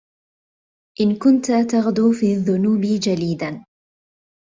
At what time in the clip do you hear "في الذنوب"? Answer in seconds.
2.11-2.81